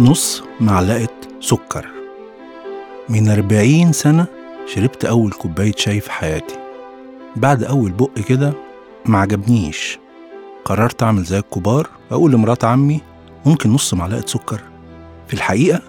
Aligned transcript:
نص 0.00 0.42
معلقة 0.60 1.08
سكر. 1.40 1.86
من 3.08 3.28
أربعين 3.28 3.92
سنة 3.92 4.26
شربت 4.66 5.04
أول 5.04 5.32
كوباية 5.32 5.72
شاي 5.76 6.00
في 6.00 6.12
حياتي. 6.12 6.56
بعد 7.36 7.64
أول 7.64 7.90
بق 7.92 8.18
كده 8.28 8.52
ما 9.06 9.18
عجبنيش. 9.18 9.98
قررت 10.64 11.02
أعمل 11.02 11.22
زي 11.22 11.38
الكبار 11.38 11.88
أقول 12.10 12.32
لمرات 12.32 12.64
عمي 12.64 13.00
ممكن 13.46 13.70
نص 13.70 13.94
معلقة 13.94 14.26
سكر. 14.26 14.60
في 15.28 15.34
الحقيقة 15.34 15.80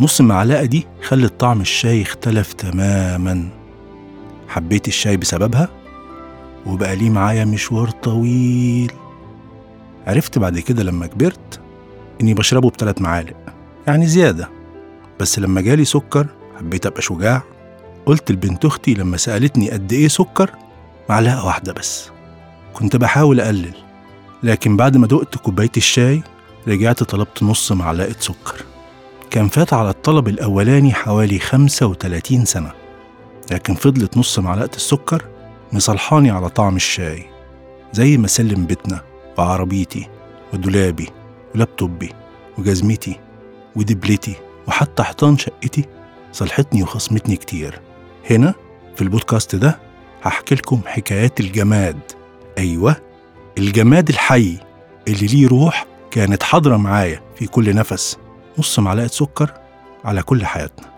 نص 0.00 0.20
المعلقة 0.20 0.64
دي 0.64 0.86
خلت 1.02 1.40
طعم 1.40 1.60
الشاي 1.60 2.02
اختلف 2.02 2.52
تماما. 2.52 3.48
حبيت 4.48 4.88
الشاي 4.88 5.16
بسببها 5.16 5.68
وبقى 6.66 6.96
ليه 6.96 7.10
معايا 7.10 7.44
مشوار 7.44 7.90
طويل. 7.90 8.92
عرفت 10.06 10.38
بعد 10.38 10.58
كده 10.58 10.82
لما 10.82 11.06
كبرت 11.06 11.60
إني 12.20 12.34
بشربه 12.34 12.70
بثلاث 12.70 13.00
معالق. 13.02 13.57
يعني 13.88 14.06
زيادة. 14.06 14.48
بس 15.20 15.38
لما 15.38 15.60
جالي 15.60 15.84
سكر 15.84 16.26
حبيت 16.58 16.86
أبقى 16.86 17.02
شجاع. 17.02 17.42
قلت 18.06 18.32
لبنت 18.32 18.64
أختي 18.64 18.94
لما 18.94 19.16
سألتني 19.16 19.70
قد 19.70 19.92
إيه 19.92 20.08
سكر 20.08 20.50
معلقة 21.08 21.46
واحدة 21.46 21.72
بس. 21.72 22.10
كنت 22.74 22.96
بحاول 22.96 23.40
أقلل. 23.40 23.74
لكن 24.42 24.76
بعد 24.76 24.96
ما 24.96 25.06
دقت 25.06 25.36
كوباية 25.36 25.70
الشاي 25.76 26.22
رجعت 26.68 27.02
طلبت 27.02 27.42
نص 27.42 27.72
معلقة 27.72 28.14
سكر. 28.20 28.64
كان 29.30 29.48
فات 29.48 29.72
على 29.72 29.90
الطلب 29.90 30.28
الأولاني 30.28 30.92
حوالي 30.92 31.38
35 31.38 32.44
سنة. 32.44 32.72
لكن 33.52 33.74
فضلت 33.74 34.16
نص 34.18 34.38
معلقة 34.38 34.76
السكر 34.76 35.24
مصلحاني 35.72 36.30
على 36.30 36.48
طعم 36.48 36.76
الشاي. 36.76 37.26
زي 37.92 38.16
ما 38.16 38.26
سلم 38.26 38.66
بيتنا 38.66 39.00
وعربيتي 39.38 40.08
ودولابي 40.52 41.08
ولابتوبي 41.54 42.12
وجزمتي. 42.58 43.20
ودبلتي 43.78 44.34
وحتى 44.68 45.02
حيطان 45.02 45.38
شقتي 45.38 45.84
صلحتني 46.32 46.82
وخصمتني 46.82 47.36
كتير. 47.36 47.80
هنا 48.30 48.54
في 48.96 49.02
البودكاست 49.02 49.56
ده 49.56 49.78
هحكي 50.22 50.54
لكم 50.54 50.80
حكايات 50.86 51.40
الجماد. 51.40 52.00
أيوة 52.58 52.96
الجماد 53.58 54.08
الحي 54.08 54.58
اللي 55.08 55.26
ليه 55.26 55.48
روح 55.48 55.86
كانت 56.10 56.42
حاضرة 56.42 56.76
معايا 56.76 57.22
في 57.36 57.46
كل 57.46 57.74
نفس 57.74 58.18
نص 58.58 58.78
معلقة 58.78 59.06
سكر 59.06 59.52
على 60.04 60.22
كل 60.22 60.46
حياتنا. 60.46 60.88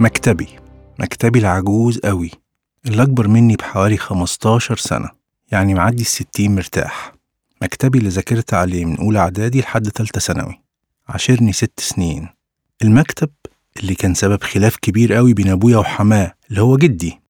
مكتبي 0.00 0.48
مكتبي 0.98 1.38
العجوز 1.38 1.98
قوي. 1.98 2.41
اللي 2.86 3.02
أكبر 3.02 3.28
مني 3.28 3.56
بحوالي 3.56 3.96
15 3.96 4.76
سنة 4.76 5.08
يعني 5.52 5.74
معدي 5.74 6.02
الستين 6.02 6.54
مرتاح. 6.54 7.12
مكتبي 7.62 7.98
اللي 7.98 8.08
ذاكرت 8.08 8.54
عليه 8.54 8.84
من 8.84 8.98
أولى 8.98 9.18
إعدادي 9.18 9.60
لحد 9.60 9.90
تالتة 9.90 10.20
ثانوي. 10.20 10.60
عاشرني 11.08 11.52
ست 11.52 11.80
سنين. 11.80 12.28
المكتب 12.82 13.30
اللي 13.80 13.94
كان 13.94 14.14
سبب 14.14 14.42
خلاف 14.42 14.76
كبير 14.76 15.12
قوي 15.14 15.34
بين 15.34 15.48
أبويا 15.48 15.76
وحماة 15.76 16.34
اللي 16.50 16.62
هو 16.62 16.76
جدي. 16.76 17.20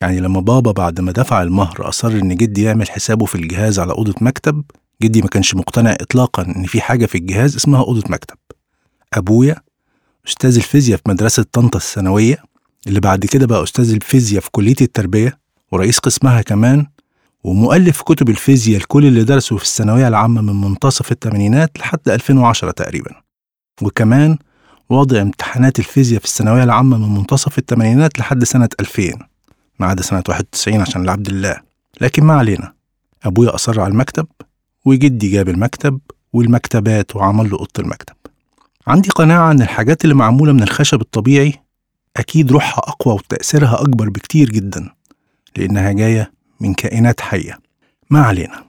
يعني 0.00 0.20
لما 0.20 0.40
بابا 0.40 0.72
بعد 0.72 1.00
ما 1.00 1.12
دفع 1.12 1.42
المهر 1.42 1.88
أصر 1.88 2.08
إن 2.08 2.36
جدي 2.36 2.62
يعمل 2.62 2.90
حسابه 2.90 3.26
في 3.26 3.34
الجهاز 3.34 3.78
على 3.78 3.92
أوضة 3.92 4.14
مكتب 4.20 4.64
جدي 5.02 5.22
ما 5.22 5.28
كانش 5.28 5.54
مقتنع 5.54 5.92
إطلاقا 5.92 6.42
إن 6.42 6.64
في 6.64 6.80
حاجة 6.80 7.06
في 7.06 7.18
الجهاز 7.18 7.56
اسمها 7.56 7.80
أوضة 7.80 8.02
مكتب. 8.08 8.36
أبويا 9.14 9.56
أستاذ 10.28 10.56
الفيزياء 10.56 10.98
في 10.98 11.02
مدرسة 11.08 11.44
طنطا 11.52 11.78
الثانوية 11.78 12.42
اللي 12.86 13.00
بعد 13.00 13.26
كده 13.26 13.46
بقى 13.46 13.62
أستاذ 13.62 13.92
الفيزياء 13.92 14.42
في 14.42 14.50
كلية 14.50 14.76
التربية 14.80 15.38
ورئيس 15.72 15.98
قسمها 15.98 16.42
كمان 16.42 16.86
ومؤلف 17.44 18.02
كتب 18.02 18.28
الفيزياء 18.28 18.80
لكل 18.80 19.06
اللي 19.06 19.24
درسوا 19.24 19.58
في 19.58 19.64
الثانوية 19.64 20.08
العامة 20.08 20.40
من 20.40 20.60
منتصف 20.60 21.12
الثمانينات 21.12 21.78
لحد 21.78 22.08
2010 22.08 22.70
تقريبا. 22.70 23.10
وكمان 23.82 24.38
واضع 24.90 25.22
امتحانات 25.22 25.78
الفيزياء 25.78 26.20
في 26.20 26.26
الثانوية 26.26 26.64
العامة 26.64 26.96
من 26.98 27.14
منتصف 27.18 27.58
الثمانينات 27.58 28.18
لحد 28.18 28.44
سنة 28.44 28.68
2000 28.80 29.12
ما 29.80 29.86
عدا 29.86 30.02
سنة 30.02 30.22
91 30.28 30.80
عشان 30.80 31.02
العبد 31.02 31.28
الله. 31.28 31.56
لكن 32.00 32.24
ما 32.24 32.34
علينا 32.34 32.72
أبويا 33.24 33.54
أصر 33.54 33.80
على 33.80 33.90
المكتب 33.92 34.26
وجدي 34.84 35.30
جاب 35.30 35.48
المكتب 35.48 36.00
والمكتبات 36.32 37.16
وعمل 37.16 37.50
له 37.50 37.58
أوضة 37.58 37.70
المكتب. 37.78 38.14
عندي 38.86 39.10
قناعة 39.10 39.50
إن 39.50 39.62
الحاجات 39.62 40.04
اللي 40.04 40.14
معمولة 40.14 40.52
من 40.52 40.62
الخشب 40.62 41.00
الطبيعي 41.00 41.54
أكيد 42.16 42.52
روحها 42.52 42.78
أقوى 42.78 43.14
وتأثيرها 43.14 43.82
أكبر 43.82 44.08
بكتير 44.08 44.50
جدا 44.50 44.90
لأنها 45.56 45.92
جاية 45.92 46.32
من 46.60 46.74
كائنات 46.74 47.20
حية. 47.20 47.58
ما 48.10 48.22
علينا. 48.22 48.64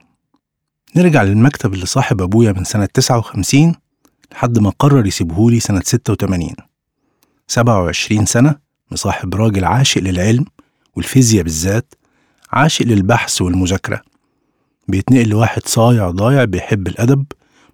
نرجع 0.96 1.22
للمكتب 1.22 1.74
اللي 1.74 1.86
صاحب 1.86 2.22
أبويا 2.22 2.52
من 2.52 2.64
سنة 2.64 2.86
59 2.86 3.74
لحد 4.32 4.58
ما 4.58 4.70
قرر 4.70 5.06
يسيبهولي 5.06 5.60
سنة 5.60 5.80
86 5.84 6.54
27 7.48 8.26
سنة 8.26 8.56
مصاحب 8.90 9.34
راجل 9.34 9.64
عاشق 9.64 10.00
للعلم 10.00 10.44
والفيزياء 10.96 11.42
بالذات 11.44 11.94
عاشق 12.52 12.86
للبحث 12.86 13.42
والمذاكرة. 13.42 14.02
بيتنقل 14.88 15.28
لواحد 15.28 15.66
صايع 15.66 16.10
ضايع 16.10 16.44
بيحب 16.44 16.88
الأدب 16.88 17.24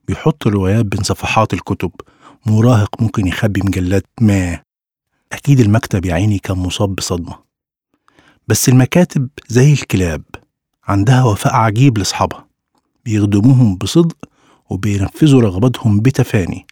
بيحط 0.09 0.47
روايات 0.47 0.85
بين 0.87 1.03
صفحات 1.03 1.55
الكتب 1.55 1.91
مراهق 2.47 3.03
ممكن 3.03 3.27
يخبي 3.27 3.61
مجلات 3.65 4.07
ما. 4.21 4.66
أكيد 5.33 5.61
المكتب 5.61 6.05
يا 6.05 6.15
عيني 6.15 6.39
كان 6.39 6.57
مصاب 6.59 6.95
بصدمة. 6.95 7.39
بس 8.49 8.69
المكاتب 8.69 9.29
زي 9.49 9.73
الكلاب 9.73 10.23
عندها 10.85 11.25
وفاء 11.25 11.55
عجيب 11.55 11.99
لأصحابها. 11.99 12.47
بيخدموهم 13.05 13.77
بصدق 13.77 14.17
وبينفذوا 14.71 15.41
رغباتهم 15.43 16.01
بتفاني. 16.01 16.67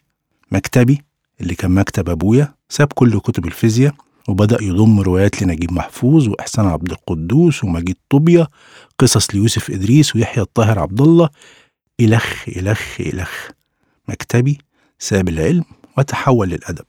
مكتبي 0.51 1.01
اللي 1.41 1.55
كان 1.55 1.71
مكتب 1.71 2.09
أبويا 2.09 2.53
ساب 2.69 2.93
كل 2.93 3.19
كتب 3.19 3.45
الفيزياء 3.45 3.93
وبدأ 4.29 4.63
يضم 4.63 4.99
روايات 4.99 5.41
لنجيب 5.41 5.71
محفوظ 5.73 6.27
وإحسان 6.27 6.65
عبد 6.65 6.91
القدوس 6.91 7.63
ومجيد 7.63 7.95
طوبيا 8.09 8.47
قصص 8.99 9.35
ليوسف 9.35 9.71
إدريس 9.71 10.15
ويحيى 10.15 10.43
الطاهر 10.43 10.79
عبد 10.79 11.01
الله. 11.01 11.29
إلخ 11.99 12.49
إلخ 12.57 13.01
إلخ. 13.01 13.49
مكتبي 14.09 14.57
ساب 14.99 15.29
العلم 15.29 15.63
وتحول 15.97 16.49
للأدب. 16.49 16.85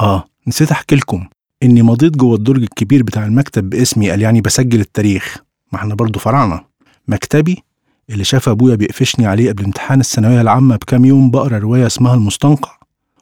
آه 0.00 0.24
نسيت 0.46 0.70
أحكي 0.70 0.96
لكم 0.96 1.28
إني 1.62 1.82
مضيت 1.82 2.16
جوه 2.16 2.34
الدرج 2.36 2.62
الكبير 2.62 3.02
بتاع 3.02 3.24
المكتب 3.26 3.70
باسمي 3.70 4.10
قال 4.10 4.22
يعني 4.22 4.40
بسجل 4.40 4.80
التاريخ. 4.80 5.36
ما 5.72 5.78
إحنا 5.78 5.94
برضه 5.94 6.20
فراعنة 6.20 6.60
مكتبي 7.08 7.62
اللي 8.10 8.24
شاف 8.24 8.48
أبويا 8.48 8.74
بيقفشني 8.74 9.26
عليه 9.26 9.52
قبل 9.52 9.64
امتحان 9.64 10.00
الثانوية 10.00 10.40
العامة 10.40 10.76
بكام 10.76 11.04
يوم 11.04 11.30
بقرأ 11.30 11.58
رواية 11.58 11.86
اسمها 11.86 12.14
المستنقع 12.14 12.78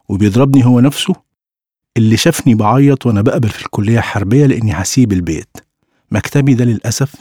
وبيضربني 0.09 0.65
هو 0.67 0.81
نفسه 0.81 1.15
اللي 1.97 2.17
شافني 2.17 2.55
بعيط 2.55 3.07
وأنا 3.07 3.23
بقبل 3.23 3.49
في 3.49 3.65
الكلية 3.65 4.01
حربية 4.01 4.47
لإني 4.47 4.73
هسيب 4.73 5.13
البيت. 5.13 5.57
مكتبي 6.11 6.55
ده 6.55 6.65
للأسف 6.65 7.15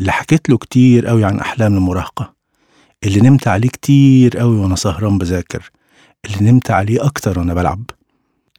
اللي 0.00 0.12
حكيت 0.12 0.50
له 0.50 0.56
كتير 0.58 1.06
قوي 1.06 1.24
عن 1.24 1.38
أحلام 1.38 1.76
المراهقة. 1.76 2.34
اللي 3.04 3.20
نمت 3.20 3.48
عليه 3.48 3.68
كتير 3.68 4.38
قوي 4.38 4.56
وأنا 4.56 4.76
سهران 4.76 5.18
بذاكر. 5.18 5.70
اللي 6.24 6.50
نمت 6.50 6.70
عليه 6.70 7.04
أكتر 7.06 7.38
وأنا 7.38 7.54
بلعب. 7.54 7.90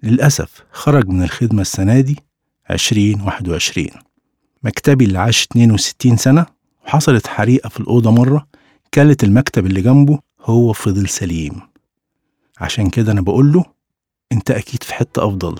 للأسف 0.03 0.63
خرج 0.71 1.07
من 1.09 1.23
الخدمة 1.23 1.61
السنة 1.61 1.99
دي 1.99 2.19
عشرين 2.69 3.21
واحد 3.21 3.49
وعشرين. 3.49 3.91
مكتبي 4.63 5.05
اللي 5.05 5.19
عاش 5.19 5.43
62 5.51 6.17
سنة 6.17 6.45
وحصلت 6.85 7.27
حريقة 7.27 7.69
في 7.69 7.79
الأوضة 7.79 8.11
مرة 8.11 8.47
كلت 8.93 9.23
المكتب 9.23 9.65
اللي 9.65 9.81
جنبه 9.81 10.19
هو 10.41 10.73
فضل 10.73 11.09
سليم. 11.09 11.61
عشان 12.59 12.89
كده 12.89 13.11
أنا 13.11 13.21
بقول 13.21 13.51
له 13.53 13.65
أنت 14.31 14.51
أكيد 14.51 14.83
في 14.83 14.93
حتة 14.93 15.27
أفضل. 15.27 15.55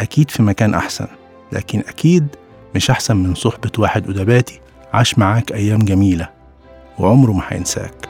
أكيد 0.00 0.30
في 0.30 0.42
مكان 0.42 0.74
أحسن 0.74 1.06
لكن 1.52 1.78
أكيد 1.78 2.26
مش 2.74 2.90
أحسن 2.90 3.16
من 3.16 3.34
صحبة 3.34 3.70
واحد 3.78 4.10
أدباتي 4.10 4.60
عاش 4.92 5.18
معاك 5.18 5.52
أيام 5.52 5.78
جميلة 5.78 6.28
وعمره 6.98 7.32
ما 7.32 7.42
هينساك. 7.48 8.08